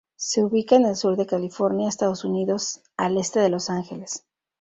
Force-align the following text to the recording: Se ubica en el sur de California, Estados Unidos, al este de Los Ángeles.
Se 0.15 0.43
ubica 0.43 0.77
en 0.77 0.85
el 0.87 0.95
sur 0.95 1.15
de 1.15 1.27
California, 1.27 1.87
Estados 1.87 2.23
Unidos, 2.25 2.81
al 2.97 3.19
este 3.19 3.39
de 3.39 3.49
Los 3.49 3.69
Ángeles. 3.69 4.25